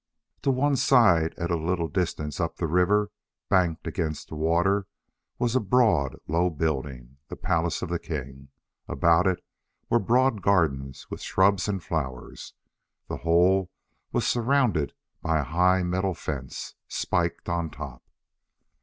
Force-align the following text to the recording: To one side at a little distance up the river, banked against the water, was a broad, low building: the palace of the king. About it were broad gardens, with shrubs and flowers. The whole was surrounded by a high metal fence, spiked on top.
To 0.41 0.49
one 0.49 0.77
side 0.77 1.35
at 1.37 1.51
a 1.51 1.55
little 1.55 1.87
distance 1.87 2.39
up 2.39 2.55
the 2.55 2.65
river, 2.65 3.11
banked 3.49 3.85
against 3.85 4.29
the 4.29 4.35
water, 4.35 4.87
was 5.37 5.55
a 5.55 5.59
broad, 5.59 6.15
low 6.27 6.49
building: 6.49 7.17
the 7.27 7.35
palace 7.35 7.83
of 7.83 7.89
the 7.89 7.99
king. 7.99 8.47
About 8.87 9.27
it 9.27 9.45
were 9.91 9.99
broad 9.99 10.41
gardens, 10.41 11.07
with 11.11 11.21
shrubs 11.21 11.67
and 11.67 11.83
flowers. 11.83 12.55
The 13.09 13.17
whole 13.17 13.69
was 14.11 14.25
surrounded 14.25 14.93
by 15.21 15.37
a 15.37 15.43
high 15.43 15.83
metal 15.83 16.15
fence, 16.15 16.73
spiked 16.87 17.47
on 17.47 17.69
top. 17.69 18.01